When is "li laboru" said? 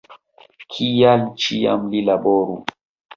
1.91-2.57